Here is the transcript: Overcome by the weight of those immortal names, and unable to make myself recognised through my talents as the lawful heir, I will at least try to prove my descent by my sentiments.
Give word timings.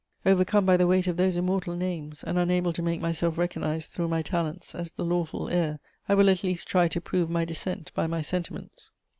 Overcome 0.25 0.65
by 0.65 0.77
the 0.77 0.87
weight 0.87 1.05
of 1.05 1.15
those 1.15 1.37
immortal 1.37 1.75
names, 1.75 2.23
and 2.23 2.39
unable 2.39 2.73
to 2.73 2.81
make 2.81 2.99
myself 2.99 3.37
recognised 3.37 3.89
through 3.89 4.07
my 4.07 4.23
talents 4.23 4.73
as 4.73 4.89
the 4.89 5.05
lawful 5.05 5.47
heir, 5.47 5.77
I 6.09 6.15
will 6.15 6.31
at 6.31 6.43
least 6.43 6.67
try 6.67 6.87
to 6.87 6.99
prove 6.99 7.29
my 7.29 7.45
descent 7.45 7.91
by 7.93 8.07
my 8.07 8.23
sentiments. 8.23 8.89